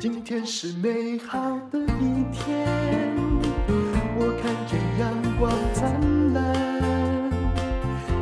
[0.00, 1.38] 今天是美好
[1.70, 2.66] 的一天，
[4.16, 7.30] 我看见阳光灿烂。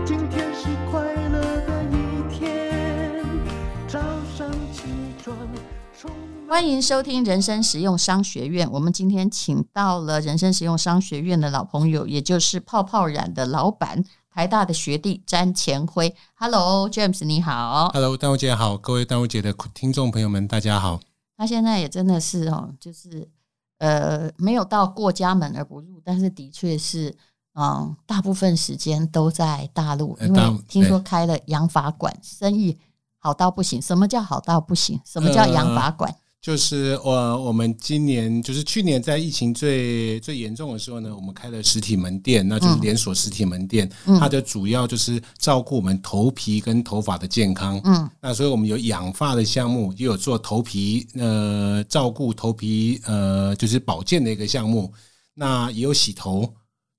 [0.05, 3.25] 今天是快乐的一天，
[3.87, 4.01] 早
[4.37, 4.83] 上起
[5.23, 5.37] 床。
[6.49, 8.69] 欢迎收听人生实用商学院。
[8.73, 14.05] 我们今天请到了人生实用商学院的老朋友，也就是泡泡染的老板。
[14.35, 20.99] 台大的学弟詹干辉，Hello James，你好，Hello 淡如姐好，各位淡如姐的听众朋友们，大家好。
[21.39, 23.27] 他现在也真的是哦，就是
[23.79, 27.17] 呃，没有到过家门而不入，但是的确是，
[27.55, 32.77] 嗯，大部分时间都在大陆，因为听说开了洋法馆，生意
[33.19, 33.81] 好到不行。
[33.81, 35.01] 什么叫好到不行？
[35.05, 36.13] 什么叫洋法馆？
[36.39, 43.91] 呃就是我我们今年就是去年在疫情最最严重的时候呢，我们开了实体门店，那就是连锁实体门店。
[44.19, 47.81] 它的主要就是照顾我们头皮跟头发的健康。
[47.85, 54.93] 嗯，那所以我们有养发的项目，也有做头皮呃照顾头皮呃就是保健的一个项目，
[55.35, 56.51] 那也有洗头。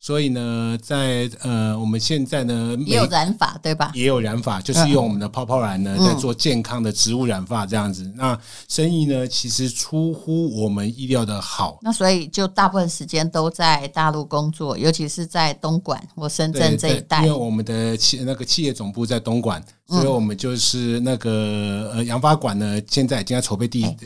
[0.02, 3.92] 所以呢，在呃，我们现在呢也有染发，对吧？
[3.94, 8.04] 也有染发，就是用我们的泡泡染呢，在做健康的植物染发这样子。
[8.04, 8.40] 嗯、那
[8.70, 11.80] 生意呢，其实出乎我们意料的好。
[11.82, 17.26] 那所以就大部分时间都在大陆工作，尤其是在东莞或深圳这一带。
[17.26, 23.84] 因为我们的企那个企业总部在东莞，所以我们就是那个呃养发馆呢，现在已经在筹备第一。
[23.84, 23.98] 欸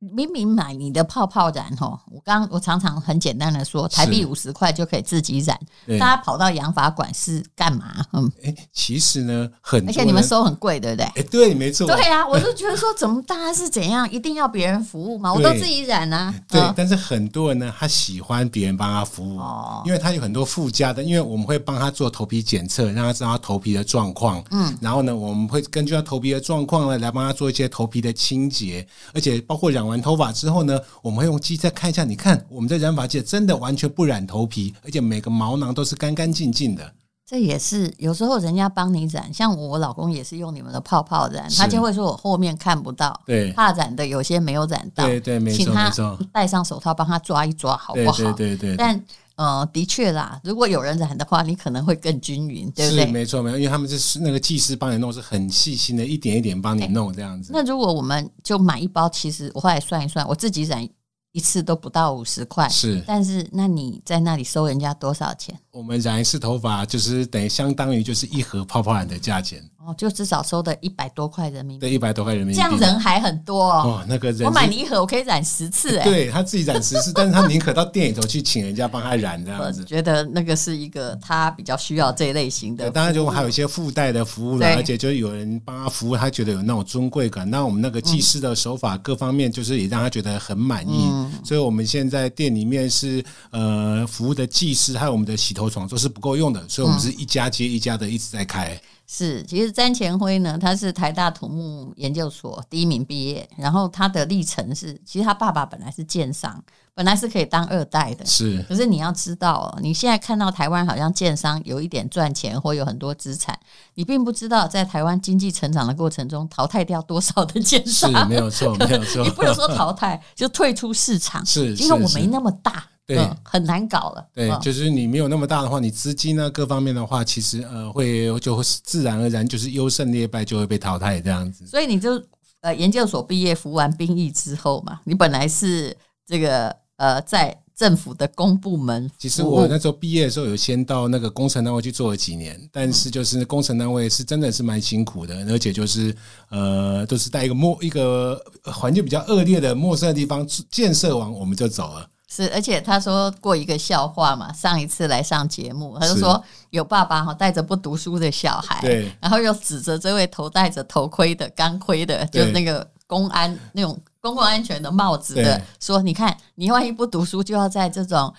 [0.00, 5.58] 明明买你的泡泡染哦，我刚我常常很简单的说，台币五十块就可以自己染。
[5.98, 8.04] 大家跑到养发馆是干嘛？
[8.12, 11.06] 嗯，哎，其实呢，很而且你们收很贵，对不对？
[11.06, 11.86] 哎，对，没错。
[11.86, 15.32] 对啊，我就觉得说，怎么大家是怎样，一定要别人服务嘛？
[15.32, 16.34] 我都自己染啊。
[16.50, 24.44] 对，但是很多人呢，他喜欢别人帮他服务，哦，因为他有很多附加的，因为我们会帮他做头皮检测，让他知道他头皮的状况。
[24.50, 29.93] 嗯，然后呢，我们会根据他头皮的状况呢，来帮他做一些头皮的清洁，而且包括染完。
[30.00, 32.04] 头发之后呢，我们会用机再看一下。
[32.04, 36.92] 你看，我们在染发界真的完全不染头皮，而且每个毛囊都是干干净净的。
[37.26, 48.18] 这也是有时候人家帮你染，像我老公也是用你们的泡泡染，他就会说我后面看不到，对，怕染的有些没有染到，对对，没错，戴上手套帮他抓一抓，好不好？
[48.18, 48.76] 对对对，对。
[48.76, 49.02] 但
[49.36, 53.06] 呃，的确啦，如果有人染的话，你可能会更均匀，对不对？
[53.06, 57.50] 是没错没错，因为他们是那个技师帮你弄，是很细心的，一点一点帮你弄这样子。
[57.52, 60.88] 那如果我们就买一包，其实我后来算一算，我自己染。
[61.36, 65.52] 一次都不到五十块，是，但是那你在那里收人家多少钱？
[65.72, 69.60] 我们染一次头发就是等于相当于就是一盒泡泡染的价钱。
[69.86, 73.82] 哦，就至少收的一百多块人民币，对，一百多块人民币，这样人还很多哦。
[73.84, 76.04] 哦，那个人，我买你一盒，我可以染十次哎。
[76.04, 79.80] 对他自己染十次，但是他宁可到店里头去请人家帮他染这样子。
[79.80, 82.90] 我觉得那个是一个他比较需要这一类型的。
[82.90, 87.48] 当然就还有一些附带的服务了，而且就有人帮他服务，他觉得有那种尊贵感。
[87.48, 91.08] 那我们那个技师的手法各方面，就是也让他觉得很满意。
[91.10, 98.80] 嗯、所以我们现在店里面是呃服务的技师，还有我们的洗头床都是不够用的，所以我们是一家接一家的一直在开。
[99.06, 106.62] 是，其实詹前辉呢，他是台大土木研究所第一名毕业，然后他的历程是，其实他爸爸本来是建商，
[106.94, 108.64] 本来是可以当二代的，是。
[108.66, 113.58] 可是你要知道，你现在看到台湾好像建商有一点赚钱或有很多资产，
[113.94, 119.22] 你并不知道在台湾经济成长的过程中淘汰掉多少的建商，是没有错，没有错。
[119.24, 122.84] 你不能说淘汰就退出市场，是，因为我没那么大。
[123.06, 124.26] 对、嗯，很难搞了。
[124.32, 131.66] 对，就是你没有那么大的话，你资金呢各方面的话，其实呃会就会自然而然就是优胜劣败就会被淘汰这样子。
[131.66, 132.22] 所以你就
[132.60, 135.94] 呃研究所毕业服完兵役之后嘛，你本来是
[136.26, 139.10] 这个呃在政府的公部门。
[139.18, 146.16] 其实我那时候毕业的时候有先到那个工程单位去做了几年，但是就是工程单位是真的是蛮辛苦的，而且就是
[146.48, 152.08] 呃都是在一个陌一个环境比较恶劣的陌生的地方建设完我们就走了。
[152.34, 168.34] 是，而且他说过一个笑话嘛，上一次来上节目，他就说有爸爸哈带着不读书的小孩，对，然后又指着这位头戴着头盔的钢盔的，就是那个公安那种公共安全的帽子的，说你看你万一不读书，就要在这种。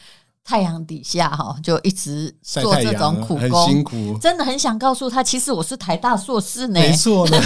[0.47, 6.79] 太阳底下哈，就一直做这种苦工，辛苦，真的很想告诉他，其实我是台大硕士呢。
[6.79, 7.41] 没错呢，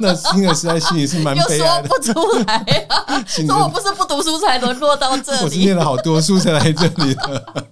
[0.00, 1.88] 那听了实在心里是蛮 悲哀的。
[1.88, 2.54] 又说不出来
[2.88, 7.66] 啊， 说我不是不读书才沦落到这里，我是念了好多书才来这里的。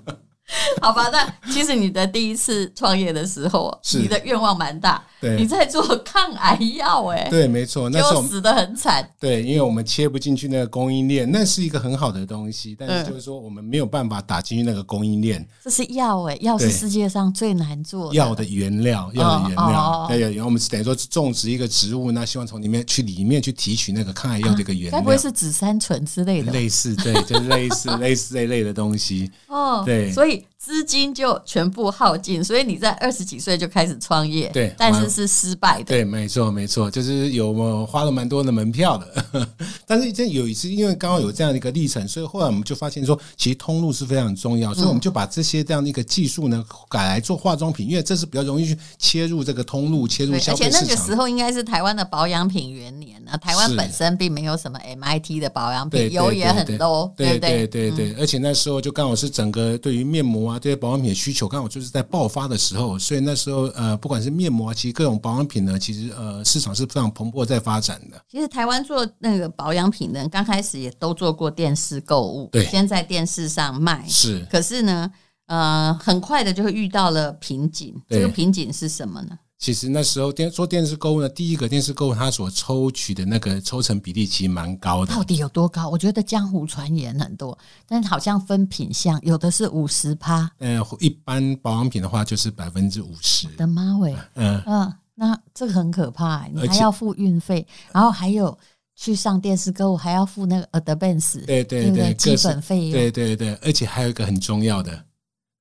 [0.81, 3.99] 好吧，那其实你的第一次创业的时候，是。
[3.99, 5.37] 你的愿望蛮大，对。
[5.37, 15.47] 你在做抗癌药，哎，对，没错，那时候死得很惨，对，因为我们切不进去那个供应链，那是一个很好的东西，但是就是说我们没有办法打进去那个供应链。
[15.62, 18.15] 这是药哎，药是世界上最难做的。
[18.15, 26.53] 药的原料，药的原料，对，然后我们等于说种植一个植物，那希望从里面去里面去提取那个抗癌药的一个原料，该不会是紫杉醇之类的？
[26.53, 29.31] 类似，对，就是类似类似这类的东西。
[29.49, 30.38] 哦，对，所以。
[30.38, 35.85] hey, 资金就全部耗尽，所以你在二十几岁就开始创业，对，但是是失败的。
[35.85, 39.49] 对，没错，没错，就是有我花了蛮多的门票的。
[39.87, 50.81] 但是这有一次，因为刚好有这样的一个历程，所以后来我们就发现说，其实通路是非常重要，所以我们就把这些这样的一个技术呢改来做化妆品，因为这是比较容易去切入这个通路，切入消费市场。
[50.82, 57.38] 而且那个时候应该是台湾的保养品元年啊，台湾本身并没有什么 MIT 的保养品，油也很多，对？
[57.38, 61.47] 对对对，而且那时候就刚好是整个对于面膜啊这些保养品的需求。
[61.47, 68.21] 刚好就是在爆发的时候，所以那时候呃，不管是面膜，其实各种保养品呢，其实呃，市场是非常蓬勃在发展的。
[68.29, 74.47] 其实台湾做那个保养品呢，刚开始也都做过电视购物，对，先在电视上卖是。
[74.51, 75.11] 可是呢，
[75.47, 77.95] 呃，很快的就会遇到了瓶颈。
[78.09, 79.39] 这个瓶颈是什么呢？
[79.59, 85.13] 其实那时候电做电视购物呢，第一个电视购物它所抽取的那个抽成比例其实蛮高的。
[85.13, 85.89] 到底有多高？
[85.89, 90.49] 我觉得江湖传言很多，但是好像分品相，有的是五十趴。
[90.59, 93.49] 呃，一般保养品的话就是百分之五十。
[93.57, 98.57] 的妈喂，嗯嗯，那这个很可怕，你还要付运费，然后还有
[98.95, 105.05] 去上电视购物还要付那个 advance，对对对，基本费用，对对对，而且还有一个很重要的，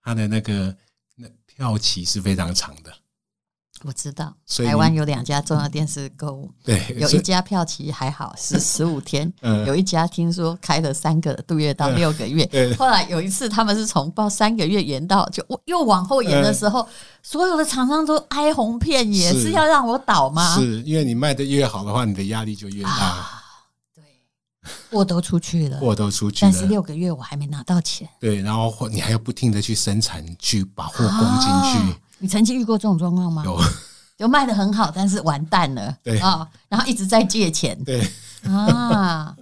[0.03, 0.77] 它的那个
[1.15, 2.93] 那票期是非常长的。
[3.83, 4.33] 我知道，
[4.65, 12.73] 台湾有两家重要电视购物，对，有一家票期还好，是 十五天，嗯有一家听说开了三个度月到六个月，对。
[12.75, 16.87] 后来有一次他们是从报三个月延到就又往后延的时候，
[17.21, 20.55] 所有的厂商都哀鸿遍野，是要让我倒吗？
[20.57, 23.43] 是因为你卖的越好的话，你的压力就越大。
[23.93, 24.03] 对，
[24.89, 28.09] 货都出去了， 货都出去了，但是六个月我还没拿到钱。
[28.19, 31.99] 对，然后你还要不停的去生产，去把货供进去。
[32.19, 33.43] 你曾经遇过这种状况吗？
[33.45, 33.59] 有，
[34.17, 38.01] 就卖的很好，但是完蛋了，对啊、哦，然后一直在借钱，对
[38.43, 39.35] 啊，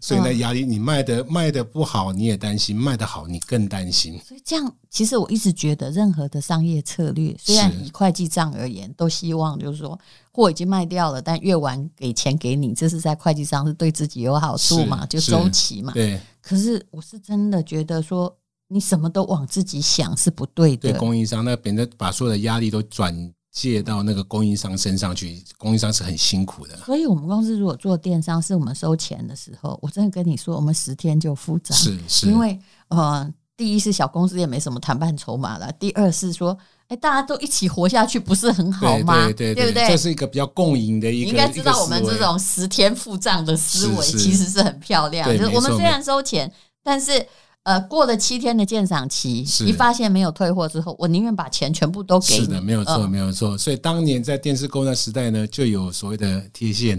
[0.00, 4.20] 所以呢压力，你卖的卖的不好，你也担心；卖得好，你更担心。
[4.26, 9.98] 所以这样，其实我一直觉得，任何的商业策略，虽然以会计账而言，都希望就是说，
[10.32, 15.92] 货已经卖掉了，但越晚给钱给你，这是在会计上是对自己有好处嘛，就周期嘛。
[15.94, 16.20] 对。
[16.42, 18.36] 可是我是真的觉得说。
[18.72, 20.92] 你什么都往自己想是不对的。
[20.92, 23.12] 对供应商，那别人把所有的压力都转
[23.50, 26.76] 借到那个供应商身上去，供应商是很辛苦的。
[26.76, 31.76] 所以，我们公司如果做电商，是我们收钱的时候，我真的跟你说，我们十天就付账。
[31.76, 32.56] 是是，因为
[32.90, 36.56] 呃，第一是小公司也没什么谈判筹码了，第二是说，
[36.86, 39.24] 哎，大家都一起活下去，不是很好吗？
[39.24, 39.88] 对对对，对不对？
[39.88, 41.24] 这是一个比较共赢的一个。
[41.24, 45.28] 你应该知道，我们这种十天付账的思维其实是很漂亮。
[45.36, 46.52] 就是我们虽然收钱，
[46.84, 47.26] 但是。
[47.70, 52.40] 呃，过了七天的鉴赏期，一发现没有退货之后，我宁愿把钱全部都给你。
[52.40, 53.56] 是的，没有错，没有错。
[53.56, 56.98] 所以当年在电视购物时代呢，就有所谓的贴现。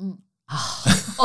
[0.00, 0.16] 嗯
[0.46, 0.58] 啊，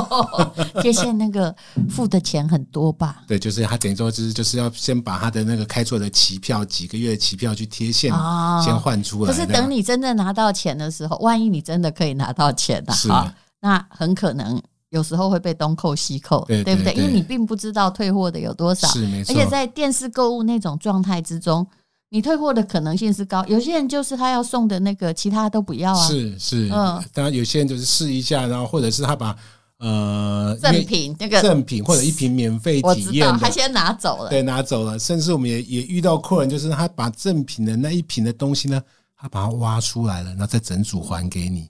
[0.83, 1.55] 贴现那个
[1.89, 3.23] 付的钱很多吧？
[3.25, 9.31] 对，就是他等于说，就是就是要先把他的那个开错的期票，几个月的期票去贴现，哦先换出来。
[9.31, 14.61] 可是等你真正拿到钱的时候，万一你真的可以拿到钱的啊，那很可能。
[14.95, 16.93] 有时候会被东扣西扣，对，对，对，对不对？
[16.93, 19.33] 因为你并不知道退货的有多少，是没错。
[19.33, 21.67] 而且在电视购物那种状态之中，
[22.09, 23.43] 你退货的可能性是高。
[23.45, 26.07] 有些人就是他要送的那个，其他都不要啊。
[26.07, 27.03] 是是，嗯。
[27.13, 29.35] 当然有些人就是试一下，然后或者是他把
[29.79, 34.97] 呃赠品那个赠品或者一瓶免费体验，他先拿走了，对，拿走了。
[34.97, 38.81] 甚至我们也也遇到客人，就是他把赠品的那一瓶的东西呢，
[39.17, 41.69] 他把它挖出来了，然后再整组还给你。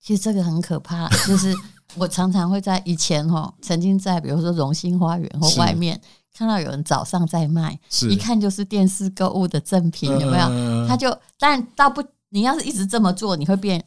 [0.00, 1.54] 其实这个很可怕，就是。
[1.96, 6.00] 我常常会在以前哈，曾经在比如说荣兴花园或外面
[6.36, 7.78] 看到有人早上在卖，
[8.10, 10.88] 一看就是电视购物的赠品，有没有？
[10.88, 13.84] 他就但倒不，你要是一直这么做，你会变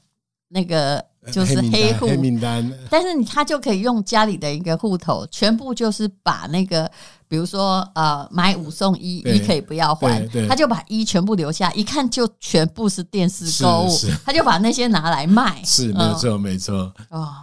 [0.50, 2.72] 那个就是黑户黑名单。
[2.90, 6.90] 但是你他就可以用家里的一个户头，全部就是把那个
[7.28, 13.90] 比如说呃买五送一，一可以不要还，他就把一全部留下，一看就全部是电视购物，
[14.24, 15.64] 他就把那些拿来卖。
[15.64, 17.34] 是没错没错哦。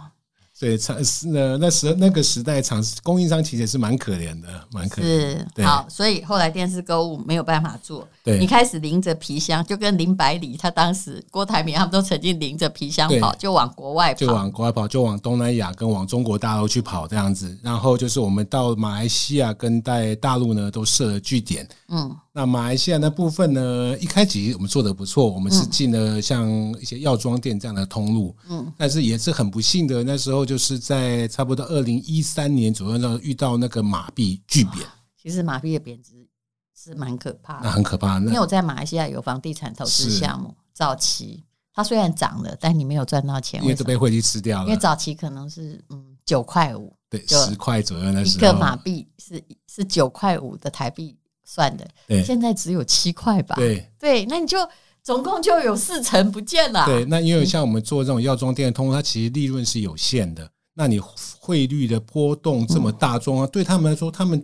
[0.63, 5.05] 对，厂是呢，那时那个时代，厂供应商其实是蛮可怜的，蛮可怜。
[5.05, 17.59] 是好，所以后来电视购物没有办法做，对你开始拎着皮箱，就跟林百里他当时郭台铭他们都曾经拎着皮箱跑，就往国外跑，就往国外跑，就往东南亚跟往中国大陆去跑这样子。
[17.61, 26.49] 然后就是我们到马来西亚跟在大陆呢都设了据点，嗯，那马来西亚那部分呢，一开始我们做的不错，我们是进了像
[26.81, 34.83] 一些药妆店这样的通路，嗯，但是也是很不幸的，那时候就是在差不多二零一三年左右呢，遇到那个马币巨贬。
[35.15, 36.27] 其实马币的贬值
[36.75, 38.17] 是蛮可怕的，那很可怕。
[38.17, 44.65] 因为我在马来西亚有房地产投资项目，早期它虽然涨了，但你没有赚到钱，因为都被汇率吃掉了。
[44.65, 51.15] 因为早期可能是嗯九块五，对，十块左右那时候，一个马币是是九块五的台币。
[51.43, 53.55] 算的，对，现在只有七块吧？
[53.55, 54.57] 对对，那你就
[55.01, 56.85] 总共就有四成不见了。
[56.85, 60.49] 对，那因为像我们做这种药妆店的通，它其实利润是有限的。
[60.73, 60.99] 那你
[61.39, 64.43] 汇率的波动这么大，中啊，对他们来说，他们。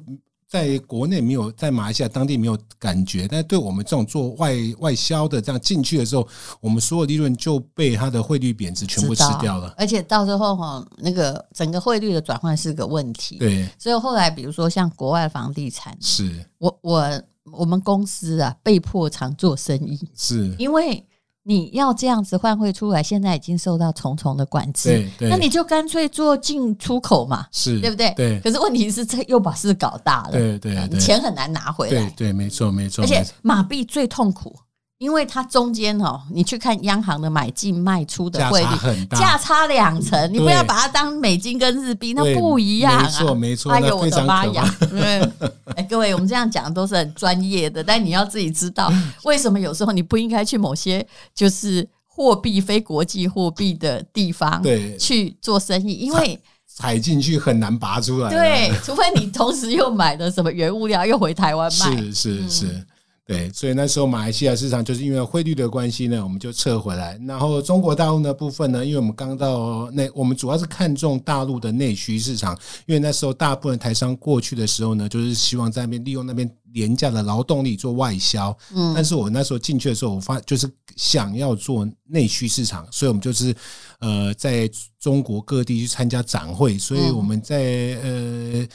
[0.50, 6.28] 在国内没有，在马来西亚当地没有感觉，但是对我们这种做外外销的这样进去的时候，
[6.60, 9.72] 我们所有利润就被它的汇率贬值全部吃掉了。
[9.78, 13.38] 而且到时候哈，那个整个汇率的转换是个问题。
[13.38, 21.06] 对，所以后来比如说像国外房地产，是我我我们公司啊被迫常做生意，是因为。
[21.44, 28.14] 你要这样子换汇出来，现在已经受到重重的管制，那你就干脆做进出口嘛，是对不对？
[28.16, 28.40] 对。
[28.42, 33.04] 可是问题是，这又把事搞大了，对对，对，钱很难拿回来，对对，没错没错。
[33.04, 34.56] 而且马币最痛苦。
[35.00, 43.04] 因为它中间哦，你去看央行的买进卖出的汇率价差两成，你不要把它当美金跟日币，那不一样啊！
[43.04, 44.76] 没错没错，哎呦我的妈呀！
[45.76, 48.92] 哎，各位，我们这样讲都是很专业的，但你要自己知道，
[49.24, 56.38] 为什么有时候你不应该去某些就是货币非国际货币的地方对去做生意，因为
[56.68, 58.30] 踩进去很难拔出来。
[58.30, 62.12] 对，除非你同时又买的什么原物料又回台湾卖，是
[62.44, 62.86] 是是。
[63.30, 67.16] 对，所以那时候马来西亚市场就是因为汇率的关系呢，我们就撤回来。
[67.28, 72.58] 然后中国大陆的部分呢，因为我们刚到那，我们主要是看重大陆的内需市场，
[72.88, 78.58] 因为那时候大部分台商过去的时候呢，就是希望在那边利用那边廉价的劳动力做外销。
[78.74, 83.56] 嗯，但是我那时候进去的时候，我发就是想要做内需市场，所以我们就是
[84.00, 84.68] 呃，在
[85.00, 87.60] 中国各地去参加展会，所以我们在
[88.02, 88.68] 呃。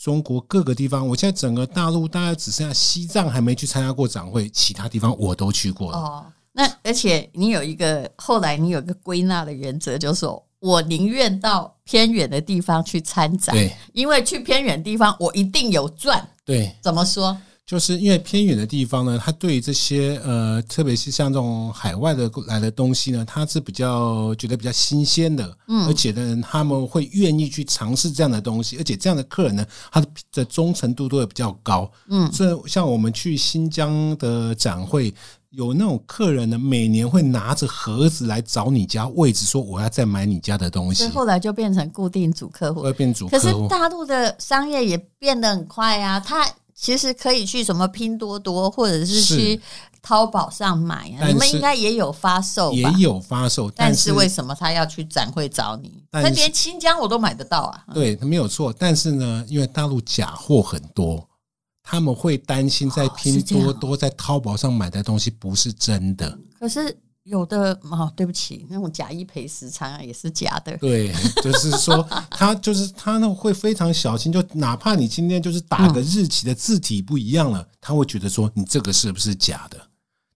[0.00, 5.98] 中国各个地方，我现在整个大陆大概只剩下西藏还没去参加过展会，其他地方我都去过了。
[5.98, 16.26] 哦，那而且你有一个后来你有一个归纳的原则，就是说我宁愿到偏远的地方去参展，对，因为去偏远地方我一定有赚。
[16.46, 17.36] 对，怎么说？
[17.70, 35.14] 就是因为偏远的地方呢，它对于这些呃，特别是像这种海外的来的东西呢，它是比较觉得比较新鲜的，嗯，而且呢，他们会愿意去尝试这样的东西，而且这样的客人呢，他的忠诚度都会比较高，嗯，所以像我们去新疆的展会，
[35.50, 43.46] 有那种客人呢，每年会拿着盒子来找你家位置，说我要再买你家的东西，所以后来就变成固定主客户，会变主客户。
[43.46, 46.44] 可是大陆的商业也变得很快啊，他。
[46.80, 49.60] 其实可以去什么拼多多，或者是去
[50.00, 51.28] 淘宝上买啊。
[51.28, 52.76] 你们应该也有发售吧？
[52.76, 56.02] 也有发售，但是为什么他要去展会找你？
[56.10, 57.84] 那连新疆我都买得到啊。
[57.92, 58.72] 对，他没有错。
[58.72, 61.28] 但是呢，因为大陆假货很多，
[61.82, 66.38] 他们会担心在拼多多、在淘宝上买的东西不是真的。
[66.58, 66.96] 可是。
[67.24, 70.76] 有的哦，对不起，那种假一赔十，常常也是假的。
[70.78, 71.12] 对，
[71.42, 79.78] 就是说 他就是他呢会非常小心，就哪怕你今天就是打个日期的字体不一样了，他会觉得说你这个是不是假的？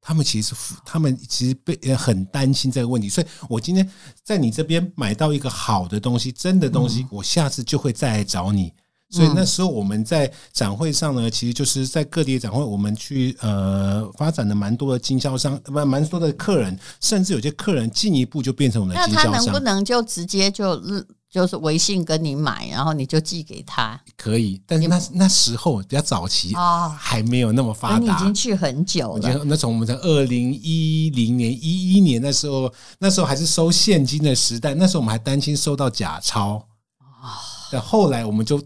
[0.06, 3.90] 他们其实他们其实被很担心这个问题，所以我今天
[4.22, 8.70] 在你这边买到一个好的东西，真的东西，我下次就会再来找你。
[9.14, 19.30] 所以那时候我们在展会上呢，其实就是在各地展会，我们去呃发展了蛮多的经销商，蛮蛮多的客人，甚至有些客人进一步就变成我们的经销商。
[19.30, 20.82] 那他能不能就直接就
[21.30, 24.00] 就是微信跟你买，然后你就寄给他？
[24.16, 27.98] 可以，但是那那时候比较早期啊，还没有那么发达。
[27.98, 29.44] 你已经去很久了。
[29.44, 36.66] 那从我们在二零一零年、一一年那时候，那时候还是收现金的时代，那时候我们还担心收到假钞
[36.98, 37.38] 啊。
[37.70, 38.60] 但后来我们就。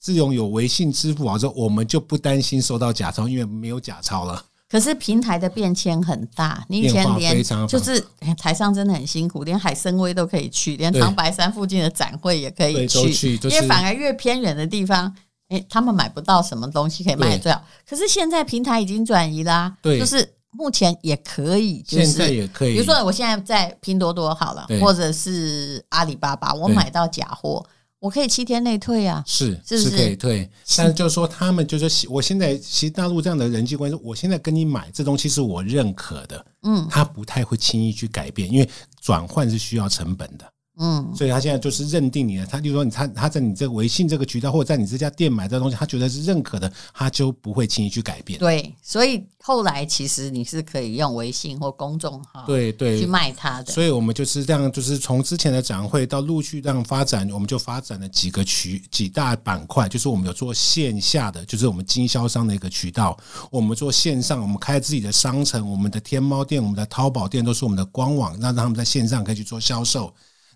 [0.00, 4.42] 在自从有微信支付宝之后，我们就不担心收到假钞，因为没有假钞了。
[4.68, 8.02] 可是平台的变迁很大，你以前连就是
[8.38, 15.12] 台上真的很辛苦，连海参崴都可以去，连长白山附近的展会也可以去，因为反而越偏远的地方，
[15.48, 17.62] 诶，他们买不到什么东西可以卖最好。
[17.88, 22.74] 可是现在平台已经转移啦，对，就是目前也可以，就是现在也可以。
[22.74, 27.66] 比如说我现在在拼多多好了，或者是阿里巴巴，我买到假货。
[28.00, 29.96] 我可以七天内退啊，是是，是，是？
[29.96, 38.68] 可以退，但是就是说他们就是我现在其实大陆这样的人际关系，我现在跟你买这东西是我认可的，嗯，他不太会轻易去改变，因为
[39.02, 40.50] 转换是需要成本的，
[40.82, 42.46] 嗯，所以他现在就是认定你了。
[42.46, 48.38] 他就说你他他在你这个微信这个渠道，或者在你这家店买这东西，他觉得是认可的，他就不会轻易去改变。
[48.38, 53.70] 对，所以后来其实你是可以用微信或公众号对对去卖它的。
[53.70, 63.14] 所以我们就是这样，就是从之前的展会到陆续这样发展，我们就发展了几个渠几大板块，就是我们有做线下的，就是我们经销商的一个渠道；
[63.50, 70.10] 我们做线上，我们开自己的商城，我们的天猫店、我们的淘宝店都是我们的官网，让他们在线上可以去做销售。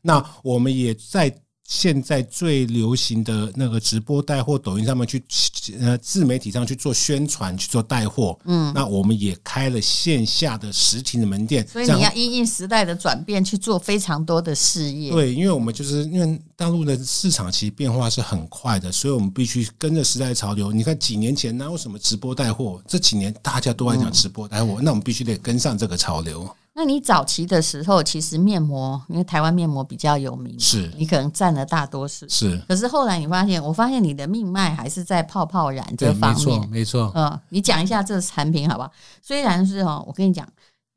[0.06, 1.34] 那我们也在
[1.66, 5.24] 现在最流行的那个直播带货、抖音上面去
[5.80, 8.38] 呃自媒体上去做宣传、去做带货。
[8.44, 11.66] 嗯，那我们也开了线下的实体的门店。
[11.66, 15.10] 所以你要因应时代的转变去做非常多的事业。
[15.10, 20.70] 对，因为我们就是因为大陆的市场其实变化是很快的，所以我们必须跟着时代潮流。
[20.70, 22.78] 你看几年前哪有什么直播带货？
[22.86, 26.46] 这几年大家都在讲直播带货，那我们必须得跟上这个潮流。
[26.76, 32.28] 那你早期的时候，其实面膜，因为台湾面膜比较有名，是你可能占了大多数。
[32.28, 36.60] 是，可是后来你发现，我发现你的命脉还是在泡泡染这方面。
[36.60, 37.12] 没错，没错。
[37.14, 38.90] 嗯，你讲一下这个产品好不好？
[39.22, 40.44] 虽然是哦，我跟你讲，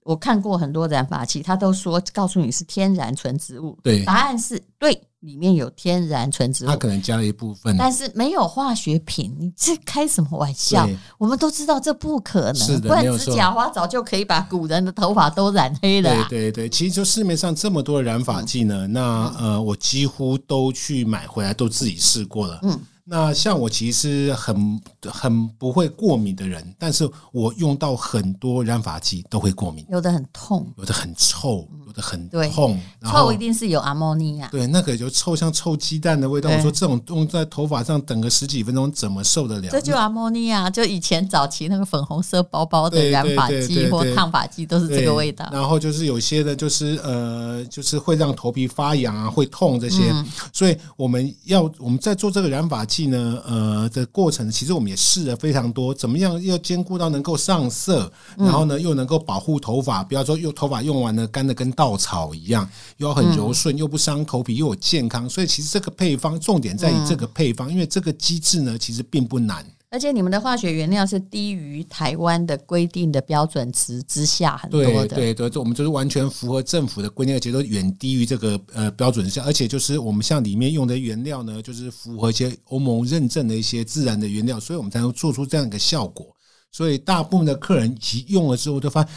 [0.08, 3.78] 我看过很多染发剂，他都说告诉你是天然纯植物。
[3.84, 5.02] 对，答案是对。
[5.22, 9.36] 里面有天然纯植物，它可能加了一部分，但是没有化学品。
[9.40, 10.88] 你这开什么玩笑？
[11.18, 16.12] 我们都知道这不可能，不然指甲花早就可以把古人的头发都染黑了。
[16.30, 22.60] 对对对，其实就市面上这么多的染发剂呢，那呃，我几乎都去买回来，都自己试过了。
[22.62, 22.80] 嗯。
[23.10, 32.80] 那像我其实很很不会过敏的人，但是我用到很多染发剂都会过敏，有的很痛，有的很臭，有的很痛。
[33.04, 36.50] 臭一定是有阿莫尼亚，对，那个就臭像臭鸡蛋的味道。
[36.50, 39.70] 我说这种用在头发上等个十几分钟，怎么受得了？
[39.72, 45.50] 这就阿莫尼亚，就以前早期那个粉红色包包的染发剂或烫发剂都是这个味道。
[45.52, 50.14] 然后就是有些的，就是呃，就是会让头皮发痒啊，会痛这些。
[50.54, 53.08] 所以我们要我们在做这个染发剂。
[53.08, 62.68] 呢，呃，的过程其实我们也试了非常多，怎么样要兼顾到能够上色，然后呢又能够保护头发，不要说用头发用完了干的跟稻草一样，
[62.98, 69.66] 又很柔顺，又不伤头皮，又有健康，所以其实这个配方重点在于这个配方，因为这个机制呢其实并不难。
[69.90, 86.28] 而且你们的化学原料是低于台湾的规定的标准值之下很多的，对对对，我们就是完全符合政府的规定，而且都远低于这个呃标准之下，而且就是我们像里面用的原料呢，就是符合一些欧盟认证的一些自然的原料，所以我们才能做出这样一个效果。
[86.70, 89.12] 所以大部分的客人其用了之后，就发现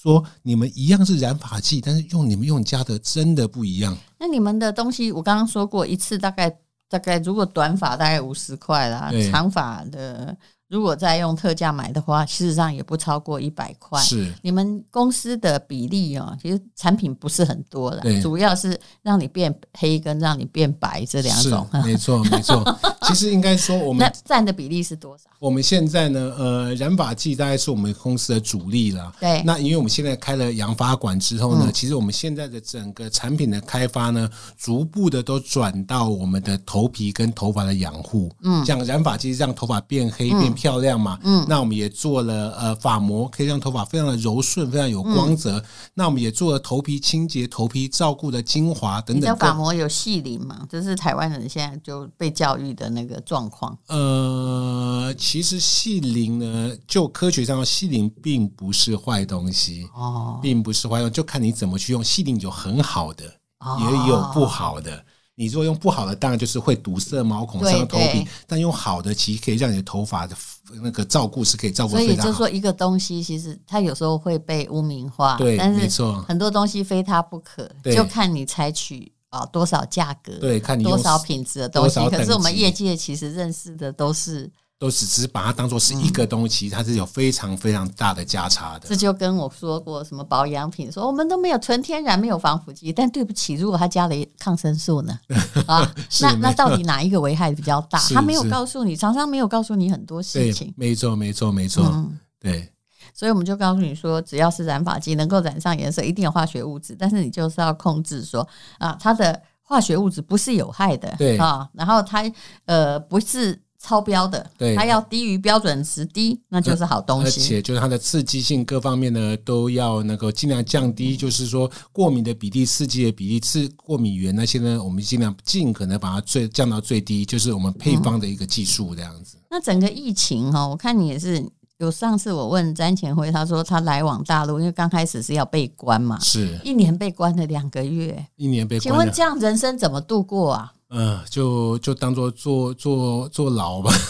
[0.00, 3.96] 说你们一样是染发剂，但是用你们用家的真的不一样。
[4.18, 6.58] 那你们的东西，我刚刚说过一次大概。
[6.90, 10.34] 大概如果短发大概五十块啦，长发的。
[10.68, 13.98] 如果再用特价买的话，事实上也不超过一百块。
[14.02, 21.66] 是你们公司的比例哦，其实产品不是很多的，对主要是让你变黑跟让你变白这两种。
[21.82, 22.62] 没错，没错。
[23.08, 25.24] 其实应该说，我们那占的比例是多少？
[25.38, 29.10] 我们现在呢，呃，染发剂大概是我们公司的主力了。
[29.18, 29.42] 对。
[29.46, 34.28] 那因为我们现在开了养发馆之后呢，嗯、其实我们现在的整个产品的开发呢，
[34.58, 38.30] 逐步的都转到我们的头皮跟头发的养护。
[38.42, 38.62] 嗯。
[38.66, 40.57] 像染发剂让头发变黑变。
[40.58, 41.16] 漂亮嘛？
[41.22, 45.58] 嗯，那我们也做了呃发膜，可以让头发非常的柔顺，非常有光泽。
[45.58, 49.36] 嗯、那我们也做了头皮清洁、头皮照顾的精华等等。
[49.36, 50.66] 发膜有细鳞嘛？
[50.68, 53.78] 这是台湾人现在就被教育的那个状况。
[53.86, 62.02] 呃，其实细鳞呢，就科学上，细鳞并不是坏东西哦，并不是坏东西，就看你怎么去用。
[62.02, 63.24] 细鳞有很好的，
[63.60, 65.04] 哦、也有不好的。
[65.38, 68.26] 你如果用不好的，当然就是会堵塞毛孔、伤头皮。
[68.44, 70.36] 但用好的，其实可以让你的头发的
[70.82, 71.92] 那个照顾是可以照顾。
[71.92, 82.00] 所以就是说，一个东西其实它有时候会被污名化，对，但是没错，很多东西非它不可，就看你采取啊多少价格，对，看你多少品质的东西。
[82.08, 84.50] 可是我们业界其实认识的都是。
[84.78, 88.88] 都只是把它当做是一个东西，嗯、它是有非常非常大的价差的。
[88.88, 92.92] 这就跟我说过什么保养品，说我们都没有纯天然，没有防腐剂。
[92.92, 95.18] 但对不起，如果它加了抗生素呢？
[95.66, 97.98] 啊， 那那到底哪一个危害比较大？
[98.14, 100.72] 他没有告诉你，常常没有告诉你很多事情。
[100.76, 101.84] 没错，没错，没错。
[101.92, 102.72] 嗯、对，
[103.12, 108.46] 所以我们就告诉你说，只要是染发剂能够染上颜色，一定有化学物质，但是你就是要控制说
[108.78, 112.22] 啊，它的化学物质不是有害的，对啊，然后它
[112.66, 113.60] 呃不是。
[113.80, 117.26] 超标的，对，它要低于标准值低，那就是好东西。
[117.26, 129.36] 而且就是它的刺激性各方面呢，都要能够尽量降低，就是说过敏的比例、刺激的比例、刺过敏源那些呢，我们尽量尽可能把它最降到最低，就是我们配方的一个技术这样子。
[129.36, 129.42] 嗯。
[129.50, 131.40] 那整个疫情哈，我看你也是
[131.78, 138.82] 有上次我问詹前辉，他说他来往大陆，因为刚开始是要被关嘛，是一年被关了两个月，一年被关。
[138.82, 140.72] 请问这样人生怎么度过啊？
[140.90, 143.92] 嗯、呃，就就当做坐坐坐牢吧。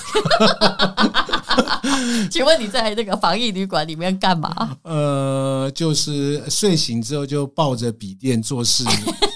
[2.30, 4.76] 请问你在那个防疫旅馆里面干嘛？
[4.82, 8.84] 呃，就是睡醒之后就抱着笔电做事，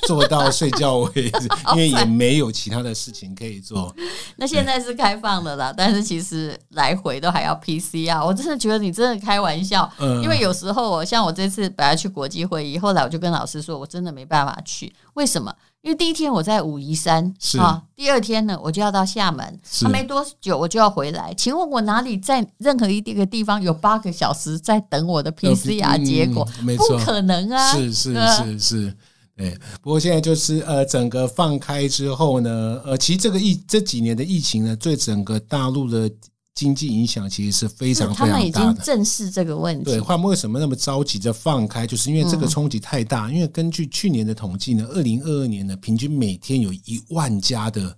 [0.07, 3.95] 做到睡觉为止，因为也没有其他的事情可以做。
[4.37, 8.25] 那现在是开放的啦，但是其实来回都还要 PCR。
[8.25, 9.91] 我真的觉得你真的开玩笑，
[10.23, 15.53] 因为有时候我像我这次本来去国际会议，后来我就跟老师说，我真的没办法去，为什么？
[15.83, 21.35] 因为第一天我在武夷山是啊，第二天呢我就要到厦门，还没多久我就要回来。
[21.35, 26.49] 请问我哪里在任何一个地方有八个小时在等我的 PCR 结果？
[26.61, 27.73] 嗯、不可能啊！
[27.73, 28.97] 是是是是，
[29.37, 29.53] 哎。
[29.83, 36.11] 不过现在就是呃，整个放开之后呢，呃，其实这个疫这几年的疫情呢，对整个大陆的。
[36.55, 38.33] 经济影响其实是非常非常大的。
[38.33, 39.85] 他们已经正视这个问题。
[39.85, 41.87] 对，他们为什么那么着急着放开？
[41.87, 43.29] 就是因为这个冲击太大。
[43.29, 47.97] 嗯、因为根据去年的统计呢，二零二二年呢，平均每天有一万家的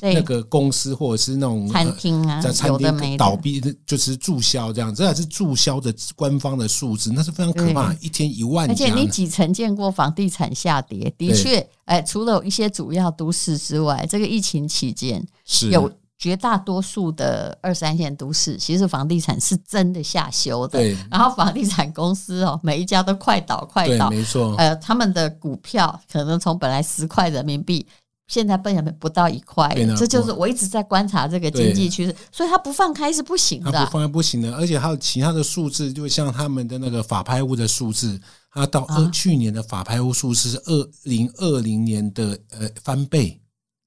[0.00, 4.92] 那个公司或者是那种餐厅啊，在餐厅倒闭，就是注销这样。
[4.94, 7.92] 这还是注销的官方的数字，那是非常可怕。
[8.00, 11.14] 一天一万家，而且你几曾见过房地产下跌？
[11.18, 15.92] 的确，哎，除了一些主要都市之外，这个疫情期间是有。
[16.16, 20.78] 绝大多数的二三线都市，其实房地产是真的下修的。
[20.78, 24.54] 对，然后房地产公司哦，每一家都快倒，快倒，没错。
[24.56, 27.86] 呃，他们的股票可能从本来十块人民币，
[28.28, 29.68] 现在变成不到一块。
[29.98, 33.72] 这就是我一直在观察这个经济趋势，所以它不放开是不行的。
[33.72, 38.18] 它不放开不行的，而且还有其他的数字，就像他们的那个法拍屋的数字，
[38.52, 43.38] 它到二去年的法拍屋数字是二零二零年的呃翻倍。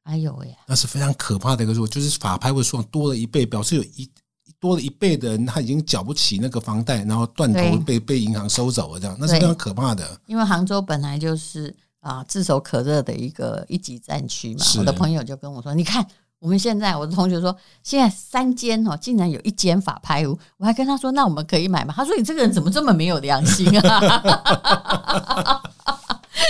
[0.07, 0.55] 哎呦喂！
[0.65, 4.09] 那是非常可怕的一个数，就是法拍会数量多了一倍，表示有一
[4.57, 10.19] 多了一倍的人他已经缴不起那个房贷，然后断头被被银行收走了，这样那是非常可怕的。
[10.25, 16.07] 因为杭州本来就是啊炙手可热的一个一级战区嘛，我的朋友就跟我说：“你看
[16.39, 25.61] 我们现在，我的同学说现在三间哦，竟然有一间法拍屋。”我还跟他说：“那我们可以买吗？”他说：“你这个人怎么这么没有良心啊？”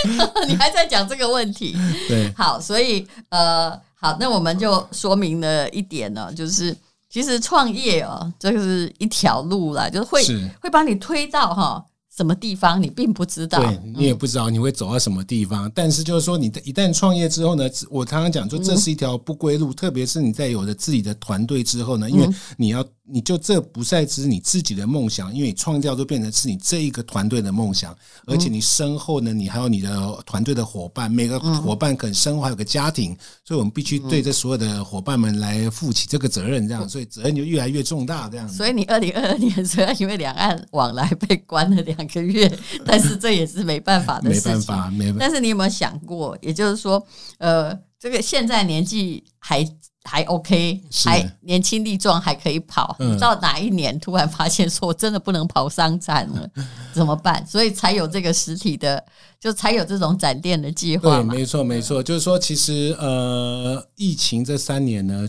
[0.48, 1.76] 你还在讲这个问题？
[2.08, 6.76] 对，好，所以呃，好，那我们就说明了一点呢，就是
[7.10, 11.84] 其实创业哦，这个是一条路啦，就是会是会把你推到哈。
[12.16, 15.68] 什么地方你并不知道，对，你也不知道你会走到什么地方。
[15.68, 19.70] 嗯、但是就是说，你一旦创业之后呢，我常常讲说，这是一条不归路。
[19.70, 27.96] 嗯、特别是你在有了自己的团队之后呢，因为你要，你就这不再只是你自己的梦想，因为你创造就变成是你这一个团队的梦想。
[28.26, 38.56] 而且你身后呢，你还有你的团队的伙伴，每个伙伴可能身后还有个家庭，所以我们必须对这所有的伙伴们来负起这个责任，这样，所以责任就越来越重大，这样子。
[38.56, 42.50] 所以你二零二二年虽然因为两岸往来被关了两个月，
[42.84, 44.52] 但是这也是没办法的事情。
[44.52, 45.18] 没办法，没办法。
[45.20, 47.02] 但是你有没有想过，也就是说，
[47.38, 49.64] 呃，这个现在年纪还
[50.08, 52.96] 还 OK，还年轻力壮，还可以跑。
[52.98, 56.48] 嗯、到哪一年突然发现说我真的不能跑商展了，
[56.94, 57.46] 怎么办？
[57.46, 59.04] 所以才有这个实体的，
[59.38, 61.16] 就才有这种展店的计划。
[61.16, 62.02] 对，没错，没错。
[62.02, 65.28] 就是说，其实呃，疫情这三年呢，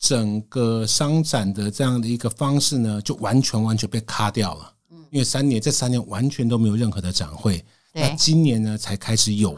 [0.00, 4.70] 整个商展的这样的一个方式呢，就完全完全被卡掉了。
[5.10, 9.56] 因为三年，这三年完全都没有任何的展会，对那今年呢才开始有，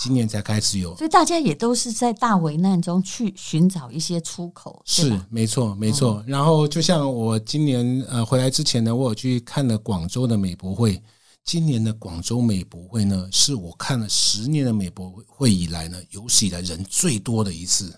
[0.00, 4.82] 今年才开始有，所以大家也都是在大危难中去寻找一些出口。
[4.84, 6.20] 是，没错，没错。
[6.26, 11.00] 嗯、然后就像我今年呃回来之前呢，我有去看了广州的美博会。
[11.44, 17.96] 今年的广州美博会呢，是我看了十年的美博会以来呢，有史以来人最多的一次。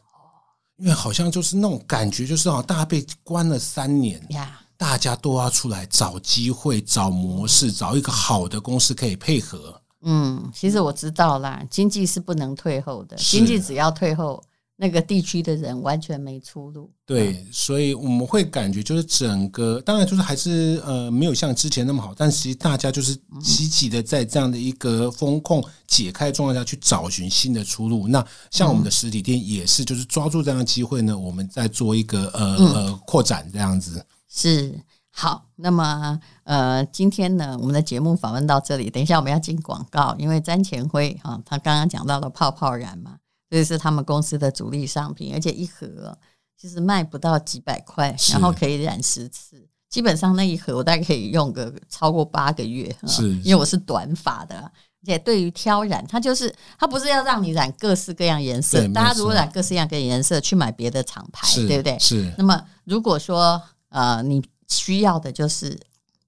[0.77, 4.61] 因为好像就是那种感觉，就是啊，大家被关了三年呀。
[4.81, 9.79] 大家都要出来找机会、找模式、找一个好的公司可以配合。
[10.01, 14.43] 嗯，其实我知道啦，经济是不能退后的，经济只要退后，
[14.77, 16.91] 那个地区的人完全没出路。
[17.05, 28.09] 对，嗯、所以我们会感觉就是整个，当然就是还是呃没有像之前那么好，但其实大家就是积极的在这样的一个风控解开状况下去找寻新的出路。
[28.09, 34.03] 那像我们的实体店也是，就是抓住这样的机会呢，我们再做一个呃呃扩展这样子。
[34.33, 43.17] 是好，那么呃，今天呢，我们的节目访问到这里，等一下我们要进广告，因为詹前辉啊，他刚刚讲到了泡泡染嘛，
[43.51, 46.17] 这是他们公司的主力商品，而且一盒
[46.57, 54.73] 其实卖不到几百块，然后可以染十次，基本上那一盒我大概可以用个超过八个月，是，因为我是短发的，而
[55.05, 61.99] 且对于挑染，它就是它不是要让你染各式各样颜色，大家如果染各式各样颜色，去买别的厂牌，是对不对？
[61.99, 62.33] 是。
[62.39, 65.79] 那么如果说呃，你需要的就是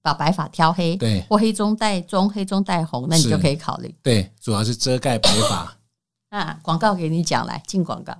[0.01, 3.93] 把白发挑黑，对，或黑中带棕，黑中带红，那你就可以考虑。
[4.03, 5.77] 对，主要是遮盖白发。
[6.31, 8.15] 那广告给你讲，来进广告。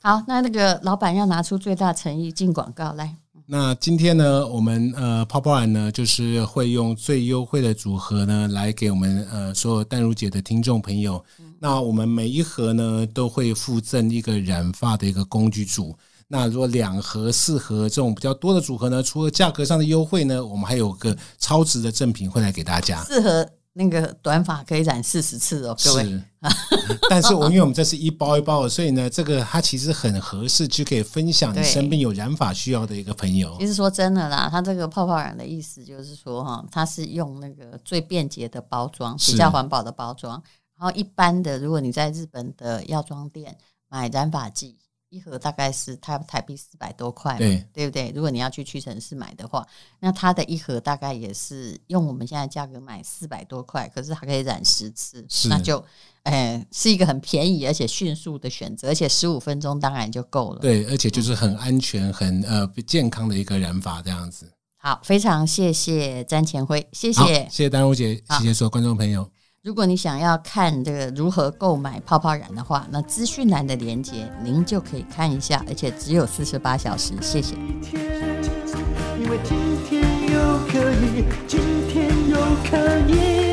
[0.00, 3.16] 好，那那个老板要拿出最大诚意进广告来。
[3.46, 11.22] 那今天呢，我们呃泡泡染呢，就是会用最优惠的组合呢，来给我们呃所有淡如姐的听众朋友。
[11.58, 15.96] 那我们每一盒呢，都会附赠一个染发的一个工具组。
[16.32, 23.04] 那如果两盒、四盒这种比较多的组合呢，除了价格上的优惠呢，我们还有个超值的赠品会来给大家。
[23.04, 23.46] 四盒。
[23.74, 26.04] 那个短发可以染四十次哦，各位。
[26.04, 26.22] 是，
[27.08, 33.56] 但是我因为我们这是一包一包的，所以呢，这个它其实很合适，就可以分享你身边有染发需要的一个朋友。
[33.58, 40.42] 其实说真的啦，它这个泡泡染的意思就是说哈，它是用那个最便捷的包装，比较环保的包装。
[40.78, 43.56] 然后一般的，如果你在日本的药妆店
[43.88, 44.76] 买染发剂。
[45.12, 48.10] 一盒大概是台台币四百多块，对对不对？
[48.14, 49.64] 如果你要去屈臣氏买的话，
[50.00, 55.84] 那它的一盒大概也是用我们现在价格买四百多块，可是它可以染十次，是那就
[56.22, 60.60] 哎是一个很便宜而且迅速的选择，而且十五分钟当然就够了。
[60.60, 64.50] 对，而且就是很安全、很呃健康的一个染法这样子。
[64.78, 69.30] 好，非常谢谢詹前辉，谢谢谢谢丹如姐，谢谢所有观众朋友。
[69.62, 77.12] 如果你想要看这个如何购买泡泡染的话，那资讯栏的链接您就可以看一下，而且只有四十八小时。
[77.20, 77.54] 谢谢。
[77.54, 79.56] 因为今
[79.88, 82.36] 天又可以，今天又
[82.68, 83.51] 可以。